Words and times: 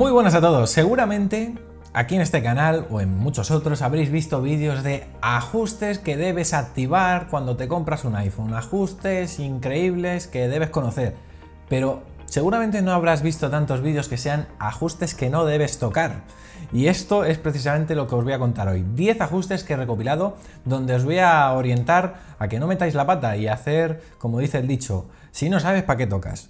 Muy 0.00 0.12
buenas 0.12 0.34
a 0.34 0.40
todos. 0.40 0.70
Seguramente 0.70 1.56
aquí 1.92 2.14
en 2.14 2.22
este 2.22 2.42
canal 2.42 2.86
o 2.88 3.02
en 3.02 3.18
muchos 3.18 3.50
otros 3.50 3.82
habréis 3.82 4.10
visto 4.10 4.40
vídeos 4.40 4.82
de 4.82 5.06
ajustes 5.20 5.98
que 5.98 6.16
debes 6.16 6.54
activar 6.54 7.28
cuando 7.28 7.58
te 7.58 7.68
compras 7.68 8.06
un 8.06 8.16
iPhone. 8.16 8.54
Ajustes 8.54 9.38
increíbles 9.38 10.26
que 10.26 10.48
debes 10.48 10.70
conocer. 10.70 11.16
Pero 11.68 12.02
seguramente 12.24 12.80
no 12.80 12.92
habrás 12.92 13.20
visto 13.20 13.50
tantos 13.50 13.82
vídeos 13.82 14.08
que 14.08 14.16
sean 14.16 14.48
ajustes 14.58 15.14
que 15.14 15.28
no 15.28 15.44
debes 15.44 15.78
tocar. 15.78 16.22
Y 16.72 16.86
esto 16.86 17.26
es 17.26 17.36
precisamente 17.36 17.94
lo 17.94 18.06
que 18.06 18.14
os 18.14 18.24
voy 18.24 18.32
a 18.32 18.38
contar 18.38 18.68
hoy. 18.68 18.82
10 18.94 19.20
ajustes 19.20 19.64
que 19.64 19.74
he 19.74 19.76
recopilado 19.76 20.38
donde 20.64 20.94
os 20.94 21.04
voy 21.04 21.18
a 21.18 21.52
orientar 21.52 22.14
a 22.38 22.48
que 22.48 22.58
no 22.58 22.68
metáis 22.68 22.94
la 22.94 23.04
pata 23.04 23.36
y 23.36 23.48
hacer, 23.48 24.00
como 24.16 24.38
dice 24.38 24.60
el 24.60 24.66
dicho, 24.66 25.08
si 25.30 25.50
no 25.50 25.60
sabes 25.60 25.82
para 25.82 25.98
qué 25.98 26.06
tocas. 26.06 26.48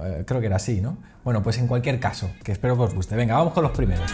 Eh, 0.00 0.24
creo 0.26 0.40
que 0.40 0.46
era 0.46 0.56
así, 0.56 0.80
¿no? 0.80 0.96
Bueno, 1.24 1.42
pues 1.42 1.58
en 1.58 1.66
cualquier 1.66 2.00
caso, 2.00 2.30
que 2.42 2.52
espero 2.52 2.76
que 2.76 2.82
os 2.84 2.94
guste. 2.94 3.16
Venga, 3.16 3.36
vamos 3.36 3.52
con 3.52 3.62
los 3.62 3.72
primeros. 3.72 4.10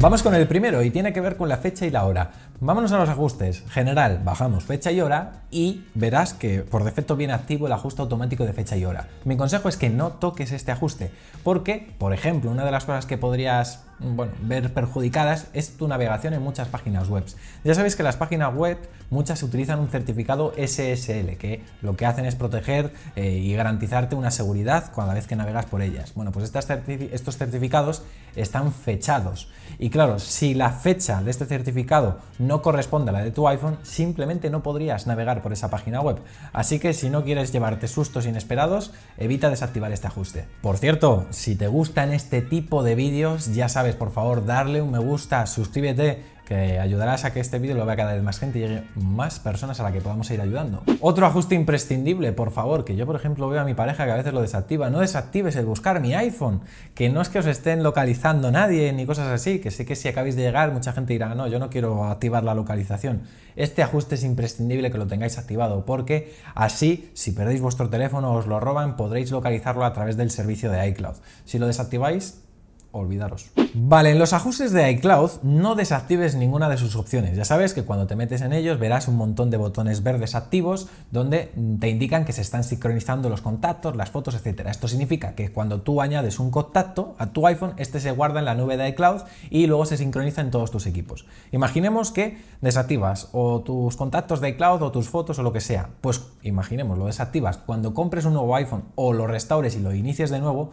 Vamos 0.00 0.22
con 0.22 0.32
el 0.32 0.46
primero 0.46 0.80
y 0.84 0.90
tiene 0.90 1.12
que 1.12 1.20
ver 1.20 1.36
con 1.36 1.48
la 1.48 1.56
fecha 1.56 1.84
y 1.84 1.90
la 1.90 2.04
hora. 2.04 2.30
Vámonos 2.60 2.92
a 2.92 2.98
los 2.98 3.08
ajustes. 3.08 3.64
General, 3.68 4.20
bajamos 4.24 4.62
fecha 4.62 4.92
y 4.92 5.00
hora 5.00 5.42
y 5.50 5.86
verás 5.94 6.34
que 6.34 6.60
por 6.60 6.84
defecto 6.84 7.16
viene 7.16 7.32
activo 7.32 7.66
el 7.66 7.72
ajuste 7.72 8.02
automático 8.02 8.44
de 8.44 8.52
fecha 8.52 8.76
y 8.76 8.84
hora. 8.84 9.08
Mi 9.24 9.36
consejo 9.36 9.68
es 9.68 9.76
que 9.76 9.90
no 9.90 10.10
toques 10.12 10.52
este 10.52 10.70
ajuste 10.70 11.10
porque, 11.42 11.94
por 11.98 12.12
ejemplo, 12.12 12.50
una 12.50 12.64
de 12.64 12.70
las 12.70 12.84
cosas 12.84 13.06
que 13.06 13.18
podrías 13.18 13.87
bueno, 14.00 14.32
ver 14.42 14.72
perjudicadas 14.72 15.48
es 15.52 15.76
tu 15.76 15.88
navegación 15.88 16.34
en 16.34 16.42
muchas 16.42 16.68
páginas 16.68 17.08
web. 17.08 17.24
Ya 17.64 17.74
sabéis 17.74 17.96
que 17.96 18.02
las 18.02 18.16
páginas 18.16 18.54
web 18.54 18.78
muchas 19.10 19.42
utilizan 19.42 19.80
un 19.80 19.88
certificado 19.88 20.52
SSL 20.56 21.36
que 21.38 21.62
lo 21.82 21.96
que 21.96 22.06
hacen 22.06 22.24
es 22.24 22.36
proteger 22.36 22.92
eh, 23.16 23.30
y 23.30 23.54
garantizarte 23.54 24.14
una 24.14 24.30
seguridad 24.30 24.92
cada 24.94 25.14
vez 25.14 25.26
que 25.26 25.36
navegas 25.36 25.66
por 25.66 25.82
ellas. 25.82 26.12
Bueno, 26.14 26.32
pues 26.32 26.52
estos 26.52 27.36
certificados 27.36 28.02
están 28.36 28.72
fechados 28.72 29.48
y 29.78 29.90
claro, 29.90 30.18
si 30.18 30.54
la 30.54 30.70
fecha 30.70 31.22
de 31.22 31.30
este 31.30 31.46
certificado 31.46 32.18
no 32.38 32.62
corresponde 32.62 33.10
a 33.10 33.12
la 33.12 33.22
de 33.22 33.30
tu 33.30 33.46
iPhone, 33.48 33.78
simplemente 33.82 34.50
no 34.50 34.62
podrías 34.62 35.06
navegar 35.06 35.42
por 35.42 35.52
esa 35.52 35.70
página 35.70 36.00
web. 36.00 36.18
Así 36.52 36.78
que 36.78 36.92
si 36.92 37.10
no 37.10 37.24
quieres 37.24 37.52
llevarte 37.52 37.88
sustos 37.88 38.26
inesperados, 38.26 38.92
evita 39.18 39.50
desactivar 39.50 39.92
este 39.92 40.06
ajuste. 40.06 40.46
Por 40.62 40.78
cierto, 40.78 41.26
si 41.30 41.56
te 41.56 41.68
gustan 41.68 42.12
este 42.12 42.42
tipo 42.42 42.82
de 42.82 42.94
vídeos, 42.94 43.54
ya 43.54 43.68
sabes 43.68 43.87
por 43.94 44.10
favor 44.10 44.44
darle 44.44 44.82
un 44.82 44.90
me 44.90 44.98
gusta, 44.98 45.46
suscríbete, 45.46 46.22
que 46.48 46.80
ayudarás 46.80 47.26
a 47.26 47.32
que 47.34 47.40
este 47.40 47.58
vídeo 47.58 47.76
lo 47.76 47.84
vea 47.84 47.94
cada 47.94 48.14
vez 48.14 48.22
más 48.22 48.38
gente 48.38 48.58
y 48.58 48.62
llegue 48.62 48.84
más 48.94 49.38
personas 49.38 49.80
a 49.80 49.82
la 49.82 49.92
que 49.92 50.00
podamos 50.00 50.30
ir 50.30 50.40
ayudando. 50.40 50.82
Otro 51.02 51.26
ajuste 51.26 51.54
imprescindible, 51.54 52.32
por 52.32 52.52
favor, 52.52 52.86
que 52.86 52.96
yo 52.96 53.04
por 53.04 53.16
ejemplo 53.16 53.50
veo 53.50 53.60
a 53.60 53.64
mi 53.64 53.74
pareja 53.74 54.06
que 54.06 54.12
a 54.12 54.16
veces 54.16 54.32
lo 54.32 54.40
desactiva, 54.40 54.88
no 54.88 55.00
desactives 55.00 55.56
el 55.56 55.66
buscar 55.66 56.00
mi 56.00 56.14
iPhone, 56.14 56.62
que 56.94 57.10
no 57.10 57.20
es 57.20 57.28
que 57.28 57.40
os 57.40 57.46
estén 57.46 57.82
localizando 57.82 58.50
nadie 58.50 58.90
ni 58.94 59.04
cosas 59.04 59.28
así, 59.28 59.58
que 59.58 59.70
sé 59.70 59.84
que 59.84 59.94
si 59.94 60.08
acabáis 60.08 60.36
de 60.36 60.42
llegar 60.42 60.72
mucha 60.72 60.94
gente 60.94 61.12
dirá, 61.12 61.34
no, 61.34 61.48
yo 61.48 61.58
no 61.58 61.68
quiero 61.68 62.06
activar 62.06 62.42
la 62.44 62.54
localización. 62.54 63.24
Este 63.54 63.82
ajuste 63.82 64.14
es 64.14 64.24
imprescindible 64.24 64.90
que 64.90 64.96
lo 64.96 65.06
tengáis 65.06 65.36
activado 65.36 65.84
porque 65.84 66.34
así, 66.54 67.10
si 67.12 67.32
perdéis 67.32 67.60
vuestro 67.60 67.90
teléfono 67.90 68.32
o 68.32 68.38
os 68.38 68.46
lo 68.46 68.58
roban, 68.58 68.96
podréis 68.96 69.30
localizarlo 69.30 69.84
a 69.84 69.92
través 69.92 70.16
del 70.16 70.30
servicio 70.30 70.70
de 70.70 70.88
iCloud. 70.88 71.16
Si 71.44 71.58
lo 71.58 71.66
desactiváis, 71.66 72.47
olvidaros. 72.92 73.50
Vale, 73.74 74.10
en 74.10 74.18
los 74.18 74.32
ajustes 74.32 74.72
de 74.72 74.90
iCloud 74.92 75.30
no 75.42 75.74
desactives 75.74 76.34
ninguna 76.34 76.68
de 76.68 76.78
sus 76.78 76.96
opciones. 76.96 77.36
Ya 77.36 77.44
sabes 77.44 77.74
que 77.74 77.84
cuando 77.84 78.06
te 78.06 78.16
metes 78.16 78.40
en 78.40 78.52
ellos 78.52 78.78
verás 78.78 79.08
un 79.08 79.16
montón 79.16 79.50
de 79.50 79.56
botones 79.56 80.02
verdes 80.02 80.34
activos 80.34 80.88
donde 81.10 81.52
te 81.78 81.88
indican 81.88 82.24
que 82.24 82.32
se 82.32 82.40
están 82.40 82.64
sincronizando 82.64 83.28
los 83.28 83.42
contactos, 83.42 83.94
las 83.94 84.10
fotos, 84.10 84.34
etc. 84.34 84.66
Esto 84.68 84.88
significa 84.88 85.34
que 85.34 85.52
cuando 85.52 85.82
tú 85.82 86.00
añades 86.00 86.38
un 86.38 86.50
contacto 86.50 87.14
a 87.18 87.26
tu 87.26 87.46
iPhone, 87.46 87.74
este 87.76 88.00
se 88.00 88.10
guarda 88.10 88.38
en 88.38 88.46
la 88.46 88.54
nube 88.54 88.76
de 88.76 88.88
iCloud 88.88 89.22
y 89.50 89.66
luego 89.66 89.84
se 89.84 89.96
sincroniza 89.96 90.40
en 90.40 90.50
todos 90.50 90.70
tus 90.70 90.86
equipos. 90.86 91.26
Imaginemos 91.52 92.10
que 92.10 92.38
desactivas 92.60 93.28
o 93.32 93.60
tus 93.60 93.96
contactos 93.96 94.40
de 94.40 94.50
iCloud 94.50 94.82
o 94.82 94.92
tus 94.92 95.08
fotos 95.08 95.38
o 95.38 95.42
lo 95.42 95.52
que 95.52 95.60
sea. 95.60 95.90
Pues 96.00 96.22
imaginemos, 96.42 96.98
lo 96.98 97.06
desactivas 97.06 97.58
cuando 97.58 97.92
compres 97.92 98.24
un 98.24 98.34
nuevo 98.34 98.56
iPhone 98.56 98.84
o 98.94 99.12
lo 99.12 99.26
restaures 99.26 99.76
y 99.76 99.80
lo 99.80 99.94
inicies 99.94 100.30
de 100.30 100.40
nuevo, 100.40 100.70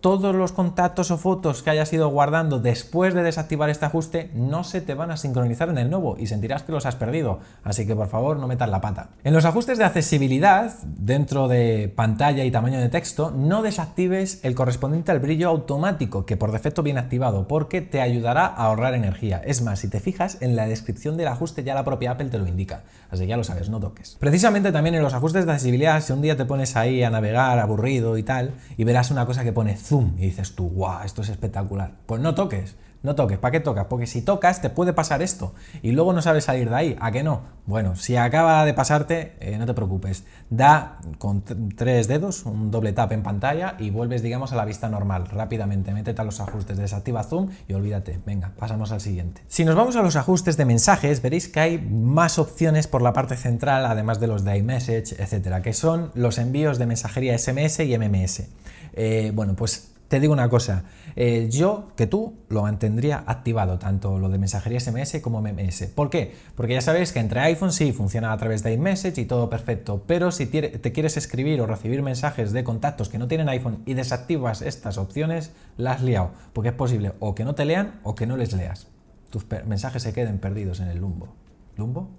todos 0.00 0.34
los 0.34 0.52
contactos 0.52 1.10
o 1.10 1.18
fotos 1.18 1.62
que 1.62 1.70
hayas 1.70 1.92
ido 1.92 2.08
guardando 2.08 2.58
después 2.58 3.14
de 3.14 3.22
desactivar 3.22 3.70
este 3.70 3.84
ajuste 3.86 4.30
no 4.34 4.64
se 4.64 4.80
te 4.80 4.94
van 4.94 5.10
a 5.10 5.16
sincronizar 5.16 5.68
en 5.68 5.78
el 5.78 5.90
nuevo 5.90 6.16
y 6.18 6.26
sentirás 6.26 6.62
que 6.62 6.72
los 6.72 6.86
has 6.86 6.96
perdido, 6.96 7.40
así 7.64 7.86
que 7.86 7.94
por 7.94 8.08
favor 8.08 8.38
no 8.38 8.48
metas 8.48 8.70
la 8.70 8.80
pata. 8.80 9.10
En 9.24 9.34
los 9.34 9.44
ajustes 9.44 9.78
de 9.78 9.84
accesibilidad, 9.84 10.72
dentro 10.84 11.48
de 11.48 11.92
pantalla 11.94 12.44
y 12.44 12.50
tamaño 12.50 12.80
de 12.80 12.88
texto, 12.88 13.30
no 13.30 13.62
desactives 13.62 14.40
el 14.42 14.54
correspondiente 14.54 15.12
al 15.12 15.20
brillo 15.20 15.48
automático, 15.48 16.24
que 16.24 16.36
por 16.36 16.52
defecto 16.52 16.82
viene 16.82 17.00
activado, 17.00 17.46
porque 17.46 17.80
te 17.80 18.00
ayudará 18.00 18.46
a 18.46 18.64
ahorrar 18.64 18.94
energía. 18.94 19.42
Es 19.44 19.62
más, 19.62 19.80
si 19.80 19.88
te 19.88 20.00
fijas 20.00 20.38
en 20.40 20.56
la 20.56 20.66
descripción 20.66 21.16
del 21.16 21.28
ajuste 21.28 21.62
ya 21.64 21.74
la 21.74 21.84
propia 21.84 22.12
Apple 22.12 22.28
te 22.28 22.38
lo 22.38 22.46
indica, 22.46 22.84
así 23.10 23.22
que 23.22 23.28
ya 23.28 23.36
lo 23.36 23.44
sabes, 23.44 23.68
no 23.68 23.80
toques. 23.80 24.16
Precisamente 24.18 24.72
también 24.72 24.94
en 24.94 25.02
los 25.02 25.14
ajustes 25.14 25.44
de 25.44 25.52
accesibilidad, 25.52 26.00
si 26.00 26.12
un 26.12 26.22
día 26.22 26.36
te 26.36 26.44
pones 26.44 26.76
ahí 26.76 27.02
a 27.02 27.10
navegar 27.10 27.58
aburrido 27.58 28.16
y 28.16 28.22
tal, 28.22 28.54
y 28.76 28.84
verás 28.84 29.10
una 29.10 29.26
cosa 29.26 29.44
que 29.44 29.52
pone 29.52 29.76
zoom 29.90 30.14
y 30.16 30.26
dices 30.26 30.54
tú, 30.54 30.68
guau, 30.68 31.04
esto 31.04 31.22
es 31.22 31.28
espectacular. 31.28 31.96
Pues 32.06 32.22
no 32.22 32.34
toques, 32.34 32.76
no 33.02 33.14
toques. 33.14 33.38
¿Para 33.38 33.52
qué 33.52 33.60
tocas? 33.60 33.86
Porque 33.86 34.06
si 34.06 34.22
tocas 34.22 34.60
te 34.60 34.70
puede 34.70 34.92
pasar 34.92 35.22
esto 35.22 35.54
y 35.82 35.92
luego 35.92 36.12
no 36.12 36.22
sabes 36.22 36.44
salir 36.44 36.68
de 36.68 36.76
ahí. 36.76 36.96
¿A 37.00 37.10
qué 37.10 37.22
no? 37.22 37.42
Bueno, 37.66 37.96
si 37.96 38.16
acaba 38.16 38.64
de 38.64 38.74
pasarte, 38.74 39.36
eh, 39.40 39.56
no 39.58 39.66
te 39.66 39.74
preocupes. 39.74 40.24
Da 40.50 40.98
con 41.18 41.42
tres 41.76 42.08
dedos 42.08 42.44
un 42.44 42.70
doble 42.70 42.92
tap 42.92 43.12
en 43.12 43.22
pantalla 43.22 43.76
y 43.78 43.90
vuelves, 43.90 44.22
digamos, 44.22 44.52
a 44.52 44.56
la 44.56 44.64
vista 44.64 44.88
normal 44.88 45.26
rápidamente. 45.26 45.92
Métete 45.92 46.20
a 46.20 46.24
los 46.24 46.40
ajustes, 46.40 46.76
desactiva 46.76 47.22
zoom 47.22 47.50
y 47.68 47.74
olvídate. 47.74 48.20
Venga, 48.26 48.52
pasamos 48.58 48.92
al 48.92 49.00
siguiente. 49.00 49.42
Si 49.48 49.64
nos 49.64 49.76
vamos 49.76 49.96
a 49.96 50.02
los 50.02 50.16
ajustes 50.16 50.56
de 50.56 50.64
mensajes, 50.64 51.22
veréis 51.22 51.48
que 51.48 51.60
hay 51.60 51.78
más 51.78 52.38
opciones 52.38 52.86
por 52.86 53.02
la 53.02 53.12
parte 53.12 53.36
central, 53.36 53.86
además 53.86 54.20
de 54.20 54.26
los 54.26 54.44
de 54.44 54.58
iMessage, 54.58 55.14
etcétera, 55.18 55.62
que 55.62 55.72
son 55.72 56.10
los 56.14 56.38
envíos 56.38 56.78
de 56.78 56.86
mensajería 56.86 57.38
SMS 57.38 57.80
y 57.80 57.96
MMS. 57.96 58.48
Eh, 58.92 59.32
bueno, 59.34 59.54
pues 59.54 59.92
te 60.10 60.18
digo 60.18 60.32
una 60.32 60.48
cosa, 60.48 60.82
eh, 61.14 61.46
yo 61.52 61.92
que 61.94 62.08
tú 62.08 62.34
lo 62.48 62.62
mantendría 62.62 63.22
activado, 63.28 63.78
tanto 63.78 64.18
lo 64.18 64.28
de 64.28 64.38
mensajería 64.38 64.80
SMS 64.80 65.20
como 65.22 65.40
MMS. 65.40 65.86
¿Por 65.94 66.10
qué? 66.10 66.34
Porque 66.56 66.74
ya 66.74 66.80
sabéis 66.80 67.12
que 67.12 67.20
entre 67.20 67.38
iPhone 67.38 67.72
sí 67.72 67.92
funciona 67.92 68.32
a 68.32 68.36
través 68.36 68.64
de 68.64 68.72
iMessage 68.72 69.18
y 69.18 69.24
todo 69.26 69.48
perfecto, 69.48 70.02
pero 70.08 70.32
si 70.32 70.46
te 70.46 70.92
quieres 70.92 71.16
escribir 71.16 71.60
o 71.60 71.66
recibir 71.68 72.02
mensajes 72.02 72.50
de 72.50 72.64
contactos 72.64 73.08
que 73.08 73.18
no 73.18 73.28
tienen 73.28 73.48
iPhone 73.48 73.84
y 73.86 73.94
desactivas 73.94 74.62
estas 74.62 74.98
opciones, 74.98 75.52
las 75.76 75.98
has 75.98 76.02
liado, 76.02 76.32
porque 76.54 76.70
es 76.70 76.74
posible 76.74 77.12
o 77.20 77.36
que 77.36 77.44
no 77.44 77.54
te 77.54 77.64
lean 77.64 78.00
o 78.02 78.16
que 78.16 78.26
no 78.26 78.36
les 78.36 78.52
leas. 78.52 78.88
Tus 79.30 79.46
mensajes 79.64 80.02
se 80.02 80.12
queden 80.12 80.40
perdidos 80.40 80.80
en 80.80 80.88
el 80.88 80.98
lumbo. 80.98 81.28
¿Lumbo? 81.76 82.10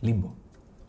Limbo. 0.00 0.34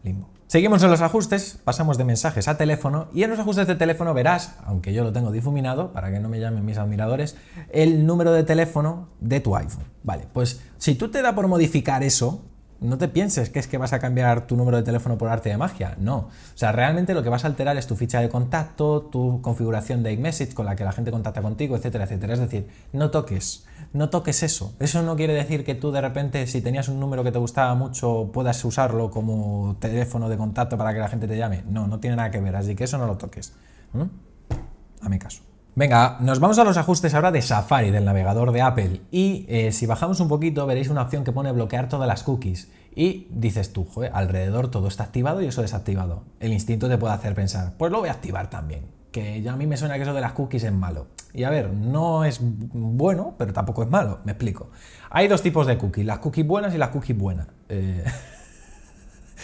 Limbo. 0.01 0.37
Seguimos 0.47 0.81
en 0.81 0.90
los 0.90 1.02
ajustes, 1.02 1.59
pasamos 1.62 1.97
de 1.97 2.06
mensajes 2.06 2.47
a 2.47 2.56
teléfono 2.56 3.09
y 3.13 3.24
en 3.24 3.30
los 3.30 3.38
ajustes 3.38 3.68
de 3.68 3.75
teléfono 3.75 4.13
verás, 4.13 4.56
aunque 4.66 4.94
yo 4.94 5.03
lo 5.03 5.12
tengo 5.12 5.34
difuminado 5.34 5.91
para 5.91 6.09
que 6.09 6.22
no 6.22 6.30
me 6.30 6.40
llamen 6.40 6.63
mis 6.63 6.78
admiradores, 6.78 7.35
el 7.69 8.06
número 8.06 8.31
de 8.31 8.46
teléfono 8.46 9.09
de 9.19 9.41
tu 9.41 9.58
iPhone. 9.58 9.84
Vale, 10.03 10.25
pues 10.31 10.62
si 10.78 10.96
tú 10.96 11.12
te 11.12 11.22
da 11.22 11.35
por 11.35 11.50
modificar 11.50 12.02
eso, 12.02 12.46
no 12.80 12.98
te 12.98 13.08
pienses 13.08 13.50
que 13.50 13.60
es 13.60 13.68
que 13.68 13.78
vas 13.78 13.94
a 13.94 14.00
cambiar 14.00 14.48
tu 14.48 14.56
número 14.56 14.78
de 14.78 14.84
teléfono 14.84 15.18
por 15.18 15.30
arte 15.30 15.50
de 15.50 15.58
magia, 15.58 15.96
no. 16.00 16.18
O 16.18 16.32
sea, 16.56 16.72
realmente 16.72 17.14
lo 17.14 17.24
que 17.24 17.30
vas 17.30 17.44
a 17.44 17.48
alterar 17.48 17.78
es 17.78 17.88
tu 17.88 17.96
ficha 17.96 18.22
de 18.22 18.30
contacto, 18.30 19.02
tu 19.02 19.42
configuración 19.42 20.04
de 20.04 20.14
iMessage 20.14 20.54
con 20.54 20.66
la 20.66 20.76
que 20.76 20.84
la 20.84 20.92
gente 20.92 21.12
contacta 21.12 21.42
contigo, 21.42 21.76
etcétera, 21.76 22.06
etcétera. 22.06 22.34
Es 22.34 22.40
decir, 22.40 22.68
no 22.94 23.12
toques, 23.12 23.66
no 23.94 24.10
toques 24.10 24.44
eso. 24.44 24.76
Eso 24.80 25.02
no 25.02 25.16
quiere 25.16 25.34
decir 25.34 25.64
que 25.64 25.76
tú 25.76 25.92
de 25.92 26.02
repente, 26.02 26.46
si 26.48 26.62
tenías 26.62 26.88
un 26.88 27.00
número 27.00 27.24
que 27.24 27.32
te 27.32 27.40
gustaba 27.40 27.74
mucho, 27.76 28.30
puedas 28.34 28.64
usarlo 28.64 29.09
como 29.09 29.78
teléfono 29.80 30.30
de 30.30 30.38
contacto 30.38 30.78
para 30.78 30.94
que 30.94 31.00
la 31.00 31.08
gente 31.08 31.28
te 31.28 31.38
llame. 31.38 31.64
No, 31.68 31.88
no 31.88 32.00
tiene 32.00 32.16
nada 32.16 32.32
que 32.32 32.40
ver, 32.40 32.56
así 32.56 32.76
que 32.76 32.84
eso 32.84 32.97
no 32.97 33.08
lo 33.08 33.18
toques. 33.18 33.53
A 35.02 35.09
mi 35.09 35.20
caso. 35.20 35.41
Venga, 35.78 36.18
nos 36.22 36.40
vamos 36.40 36.58
a 36.58 36.64
los 36.64 36.76
ajustes 36.76 37.14
ahora 37.14 37.32
de 37.32 37.40
Safari, 37.40 37.91
del 37.91 38.03
navegador 38.03 38.52
de 38.52 38.64
Apple. 38.64 39.02
Y 39.12 39.46
eh, 39.47 39.72
si 39.72 39.85
bajamos 39.85 40.20
un 40.20 40.28
poquito, 40.28 40.66
veréis 40.66 40.90
una 40.90 41.03
opción 41.03 41.24
que 41.24 41.32
pone 41.32 41.52
bloquear 41.52 41.88
todas 41.88 42.08
las 42.08 42.24
cookies. 42.24 42.72
Y 42.96 43.28
dices 43.29 43.74
tú, 43.74 43.85
joder, 43.85 44.09
alrededor 44.16 44.72
todo 44.72 44.88
está 44.88 45.03
activado 45.03 45.40
y 45.44 45.46
eso 45.46 45.62
desactivado. 45.62 46.24
El 46.40 46.52
instinto 46.52 46.90
te 46.90 46.97
puede 46.97 47.14
hacer 47.14 47.35
pensar, 47.35 47.76
pues 47.78 47.91
lo 47.91 48.00
voy 48.00 48.09
a 48.09 48.14
activar 48.14 48.50
también. 48.50 48.88
Que 49.12 49.44
ya 49.44 49.53
a 49.53 49.56
mí 49.56 49.68
me 49.68 49.78
suena 49.78 49.97
que 49.97 50.02
eso 50.02 50.16
de 50.16 50.22
las 50.22 50.32
cookies 50.32 50.64
es 50.64 50.74
malo. 50.74 51.09
Y 51.32 51.44
a 51.44 51.52
ver, 51.52 51.72
no 51.72 52.26
es 52.26 52.40
bueno, 52.41 53.35
pero 53.38 53.53
tampoco 53.53 53.84
es 53.84 53.90
malo, 53.91 54.22
me 54.23 54.32
explico. 54.32 54.72
Hay 55.12 55.28
dos 55.28 55.44
tipos 55.44 55.68
de 55.68 55.78
cookies, 55.78 56.08
las 56.08 56.18
cookies 56.18 56.47
buenas 56.47 56.73
y 56.73 56.80
las 56.80 56.90
cookies 56.90 57.16
buenas. 57.16 57.50
Eh, 57.70 58.03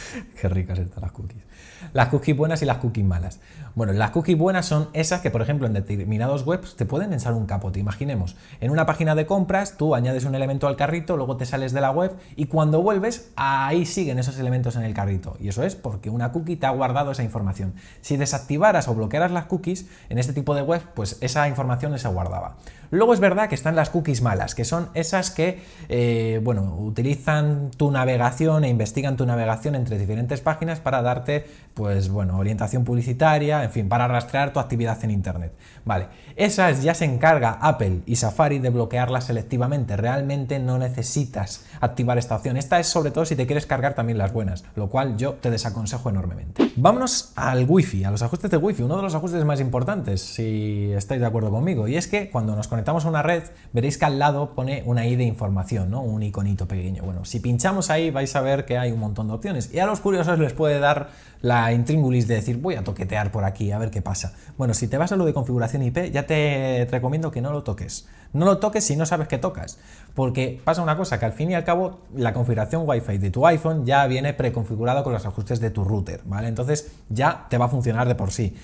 Qué 0.41 0.50
ricas 0.50 0.79
están 0.79 1.01
las 1.01 1.12
cookies. 1.12 1.44
Las 1.93 2.07
cookies 2.07 2.35
buenas 2.35 2.61
y 2.63 2.65
las 2.65 2.77
cookies 2.77 3.05
malas. 3.05 3.39
Bueno, 3.75 3.93
las 3.93 4.09
cookies 4.09 4.37
buenas 4.37 4.65
son 4.65 4.89
esas 4.93 5.21
que, 5.21 5.29
por 5.29 5.43
ejemplo, 5.43 5.67
en 5.67 5.73
determinados 5.73 6.43
webs 6.43 6.75
te 6.75 6.85
pueden 6.85 7.13
echar 7.13 7.33
un 7.33 7.45
capote. 7.45 7.79
Imaginemos, 7.79 8.35
en 8.61 8.71
una 8.71 8.87
página 8.87 9.13
de 9.13 9.27
compras 9.27 9.77
tú 9.77 9.93
añades 9.93 10.25
un 10.25 10.33
elemento 10.33 10.67
al 10.67 10.75
carrito, 10.75 11.17
luego 11.17 11.37
te 11.37 11.45
sales 11.45 11.71
de 11.71 11.81
la 11.81 11.91
web 11.91 12.15
y 12.35 12.47
cuando 12.47 12.81
vuelves, 12.81 13.31
ahí 13.35 13.85
siguen 13.85 14.17
esos 14.17 14.39
elementos 14.39 14.75
en 14.75 14.83
el 14.83 14.95
carrito. 14.95 15.37
Y 15.39 15.49
eso 15.49 15.61
es 15.61 15.75
porque 15.75 16.09
una 16.09 16.31
cookie 16.31 16.55
te 16.55 16.65
ha 16.65 16.71
guardado 16.71 17.11
esa 17.11 17.23
información. 17.23 17.75
Si 18.01 18.17
desactivaras 18.17 18.87
o 18.87 18.95
bloquearas 18.95 19.31
las 19.31 19.45
cookies 19.45 19.87
en 20.09 20.17
este 20.17 20.33
tipo 20.33 20.55
de 20.55 20.63
web, 20.63 20.81
pues 20.95 21.17
esa 21.21 21.47
información 21.47 21.97
se 21.99 22.07
guardaba. 22.07 22.55
Luego 22.93 23.15
es 23.15 23.19
verdad 23.19 23.49
que 23.49 23.55
están 23.55 23.75
las 23.75 23.89
cookies 23.89 24.21
malas, 24.21 24.53
que 24.53 24.65
son 24.65 24.89
esas 24.93 25.31
que, 25.31 25.63
eh, 25.89 26.39
bueno, 26.43 26.75
utilizan 26.77 27.71
tu 27.71 27.89
navegación 27.89 28.65
e 28.65 28.69
investigan 28.69 29.17
tu 29.17 29.25
navegación 29.25 29.73
entre 29.73 29.97
diferentes 29.97 30.41
páginas 30.41 30.79
para 30.79 31.01
darte, 31.01 31.43
pues, 31.73 32.09
bueno, 32.09 32.37
orientación 32.37 32.83
publicitaria, 32.83 33.63
en 33.63 33.71
fin, 33.71 33.89
para 33.89 34.07
rastrear 34.07 34.53
tu 34.53 34.59
actividad 34.59 35.03
en 35.03 35.09
Internet. 35.09 35.53
Vale, 35.85 36.05
esas 36.35 36.83
ya 36.83 36.93
se 36.93 37.05
encarga 37.05 37.57
Apple 37.61 38.01
y 38.05 38.17
Safari 38.17 38.59
de 38.59 38.69
bloquearlas 38.69 39.23
selectivamente. 39.23 39.97
Realmente 39.97 40.59
no 40.59 40.77
necesitas 40.77 41.65
activar 41.81 42.19
esta 42.19 42.35
opción. 42.35 42.57
Esta 42.57 42.79
es 42.79 42.85
sobre 42.85 43.09
todo 43.09 43.25
si 43.25 43.35
te 43.35 43.47
quieres 43.47 43.65
cargar 43.65 43.95
también 43.95 44.19
las 44.19 44.33
buenas, 44.33 44.65
lo 44.75 44.91
cual 44.91 45.17
yo 45.17 45.33
te 45.33 45.49
desaconsejo 45.49 46.11
enormemente. 46.11 46.62
Vámonos 46.75 47.33
al 47.35 47.67
Wi-Fi, 47.69 48.05
a 48.05 48.09
los 48.09 48.23
ajustes 48.23 48.49
de 48.49 48.57
Wi-Fi, 48.57 48.81
uno 48.81 48.95
de 48.95 49.03
los 49.03 49.13
ajustes 49.13 49.45
más 49.45 49.59
importantes, 49.59 50.21
si 50.21 50.91
estáis 50.93 51.21
de 51.21 51.27
acuerdo 51.27 51.51
conmigo, 51.51 51.87
y 51.87 51.97
es 51.97 52.07
que 52.07 52.31
cuando 52.31 52.55
nos 52.55 52.67
conectamos 52.67 53.05
a 53.05 53.09
una 53.09 53.21
red, 53.21 53.43
veréis 53.73 53.99
que 53.99 54.05
al 54.05 54.17
lado 54.17 54.55
pone 54.55 54.81
una 54.87 55.05
I 55.05 55.15
de 55.15 55.23
información, 55.23 55.91
¿no? 55.91 56.01
Un 56.01 56.23
iconito 56.23 56.67
pequeño. 56.67 57.03
Bueno, 57.03 57.25
si 57.25 57.39
pinchamos 57.39 57.91
ahí 57.91 58.09
vais 58.09 58.35
a 58.35 58.41
ver 58.41 58.65
que 58.65 58.79
hay 58.79 58.91
un 58.91 58.99
montón 58.99 59.27
de 59.27 59.35
opciones. 59.35 59.71
Y 59.71 59.77
a 59.77 59.85
los 59.85 59.99
curiosos 59.99 60.39
les 60.39 60.53
puede 60.53 60.79
dar 60.79 61.09
la 61.41 61.71
intríngulis 61.73 62.27
de 62.27 62.35
decir, 62.35 62.57
voy 62.57 62.73
a 62.73 62.83
toquetear 62.83 63.31
por 63.31 63.43
aquí, 63.43 63.71
a 63.71 63.77
ver 63.77 63.91
qué 63.91 64.01
pasa. 64.01 64.33
Bueno, 64.57 64.73
si 64.73 64.87
te 64.87 64.97
vas 64.97 65.11
a 65.11 65.15
lo 65.15 65.25
de 65.25 65.33
configuración 65.33 65.83
IP, 65.83 66.11
ya 66.11 66.25
te 66.25 66.87
recomiendo 66.89 67.29
que 67.29 67.41
no 67.41 67.51
lo 67.51 67.61
toques. 67.61 68.07
No 68.33 68.45
lo 68.45 68.57
toques 68.57 68.83
si 68.83 68.95
no 68.95 69.05
sabes 69.05 69.27
qué 69.27 69.37
tocas. 69.37 69.77
Porque 70.15 70.59
pasa 70.63 70.81
una 70.81 70.97
cosa, 70.97 71.19
que 71.19 71.25
al 71.25 71.33
fin 71.33 71.51
y 71.51 71.53
al 71.53 71.63
cabo 71.63 71.99
la 72.15 72.33
configuración 72.33 72.83
Wi-Fi 72.87 73.19
de 73.19 73.29
tu 73.29 73.45
iPhone 73.45 73.85
ya 73.85 74.07
viene 74.07 74.33
preconfigurado 74.33 75.03
con 75.03 75.13
los 75.13 75.25
ajustes 75.25 75.59
de 75.59 75.69
tu 75.69 75.83
router, 75.83 76.21
¿vale? 76.25 76.47
Entonces 76.63 76.92
ya 77.10 77.48
te 77.50 77.57
va 77.57 77.65
a 77.65 77.69
funcionar 77.69 78.07
de 78.07 78.15
por 78.15 78.31
sí. 78.31 78.56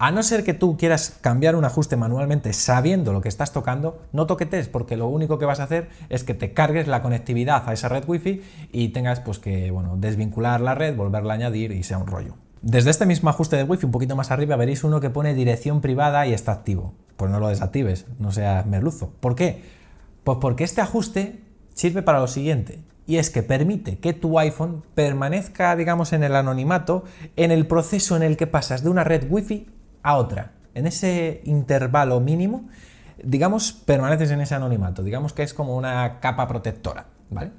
A 0.00 0.12
no 0.12 0.22
ser 0.22 0.44
que 0.44 0.54
tú 0.54 0.76
quieras 0.76 1.18
cambiar 1.20 1.56
un 1.56 1.64
ajuste 1.64 1.96
manualmente 1.96 2.52
sabiendo 2.52 3.12
lo 3.12 3.20
que 3.20 3.28
estás 3.28 3.52
tocando, 3.52 4.00
no 4.12 4.26
toquetes 4.26 4.68
porque 4.68 4.96
lo 4.96 5.08
único 5.08 5.40
que 5.40 5.44
vas 5.44 5.58
a 5.58 5.64
hacer 5.64 5.88
es 6.08 6.22
que 6.22 6.34
te 6.34 6.52
cargues 6.52 6.86
la 6.86 7.02
conectividad 7.02 7.68
a 7.68 7.72
esa 7.72 7.88
red 7.88 8.04
wifi 8.06 8.42
y 8.70 8.90
tengas 8.90 9.18
pues 9.18 9.40
que 9.40 9.72
bueno, 9.72 9.96
desvincular 9.96 10.60
la 10.60 10.76
red, 10.76 10.94
volverla 10.94 11.32
a 11.32 11.36
añadir 11.36 11.72
y 11.72 11.82
sea 11.82 11.98
un 11.98 12.06
rollo. 12.06 12.34
Desde 12.62 12.90
este 12.90 13.06
mismo 13.06 13.28
ajuste 13.28 13.56
de 13.56 13.64
wifi 13.64 13.86
un 13.86 13.92
poquito 13.92 14.14
más 14.14 14.30
arriba 14.30 14.54
veréis 14.54 14.84
uno 14.84 15.00
que 15.00 15.10
pone 15.10 15.34
dirección 15.34 15.80
privada 15.80 16.24
y 16.28 16.32
está 16.32 16.52
activo. 16.52 16.94
Pues 17.16 17.32
no 17.32 17.40
lo 17.40 17.48
desactives, 17.48 18.06
no 18.20 18.30
seas 18.30 18.66
merluzo. 18.66 19.12
¿Por 19.18 19.34
qué? 19.34 19.64
Pues 20.22 20.38
porque 20.40 20.62
este 20.62 20.80
ajuste 20.80 21.40
sirve 21.74 22.02
para 22.02 22.20
lo 22.20 22.28
siguiente 22.28 22.78
y 23.08 23.16
es 23.16 23.30
que 23.30 23.42
permite 23.42 23.98
que 23.98 24.12
tu 24.12 24.38
iPhone 24.38 24.84
permanezca, 24.94 25.74
digamos, 25.76 26.12
en 26.12 26.22
el 26.22 26.36
anonimato 26.36 27.04
en 27.36 27.50
el 27.50 27.66
proceso 27.66 28.16
en 28.16 28.22
el 28.22 28.36
que 28.36 28.46
pasas 28.46 28.84
de 28.84 28.90
una 28.90 29.02
red 29.02 29.26
Wi-Fi 29.30 29.66
a 30.02 30.16
otra. 30.16 30.52
En 30.74 30.86
ese 30.86 31.40
intervalo 31.44 32.20
mínimo, 32.20 32.68
digamos, 33.24 33.72
permaneces 33.72 34.30
en 34.30 34.42
ese 34.42 34.54
anonimato. 34.54 35.02
Digamos 35.02 35.32
que 35.32 35.42
es 35.42 35.54
como 35.54 35.74
una 35.74 36.20
capa 36.20 36.46
protectora, 36.46 37.06
¿vale? 37.30 37.50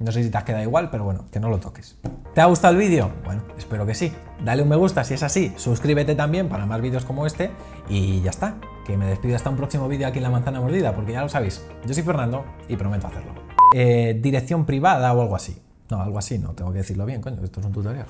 No 0.00 0.10
sé 0.10 0.24
si 0.24 0.30
te 0.30 0.36
has 0.36 0.42
quedado 0.42 0.64
igual, 0.64 0.90
pero 0.90 1.04
bueno, 1.04 1.26
que 1.30 1.38
no 1.38 1.48
lo 1.48 1.60
toques. 1.60 1.96
¿Te 2.34 2.40
ha 2.40 2.46
gustado 2.46 2.72
el 2.74 2.80
vídeo? 2.80 3.12
Bueno, 3.24 3.44
espero 3.56 3.86
que 3.86 3.94
sí. 3.94 4.12
Dale 4.44 4.62
un 4.62 4.68
me 4.68 4.76
gusta 4.76 5.04
si 5.04 5.14
es 5.14 5.22
así, 5.22 5.54
suscríbete 5.56 6.16
también 6.16 6.48
para 6.48 6.66
más 6.66 6.80
vídeos 6.80 7.04
como 7.04 7.24
este 7.24 7.52
y 7.88 8.20
ya 8.20 8.30
está. 8.30 8.56
Que 8.84 8.96
me 8.96 9.06
despido 9.06 9.36
hasta 9.36 9.48
un 9.48 9.56
próximo 9.56 9.86
vídeo 9.86 10.08
aquí 10.08 10.18
en 10.18 10.24
La 10.24 10.30
Manzana 10.30 10.60
Mordida, 10.60 10.92
porque 10.92 11.12
ya 11.12 11.22
lo 11.22 11.28
sabéis, 11.28 11.64
yo 11.86 11.94
soy 11.94 12.02
Fernando 12.02 12.44
y 12.68 12.76
prometo 12.76 13.06
hacerlo. 13.06 13.45
Eh, 13.74 14.18
dirección 14.20 14.64
privada 14.64 15.12
o 15.12 15.20
algo 15.20 15.36
así. 15.36 15.56
No, 15.90 16.02
algo 16.02 16.18
así 16.18 16.38
no, 16.38 16.50
tengo 16.50 16.72
que 16.72 16.78
decirlo 16.78 17.06
bien, 17.06 17.20
coño, 17.20 17.42
esto 17.44 17.60
es 17.60 17.66
un 17.66 17.72
tutorial. 17.72 18.06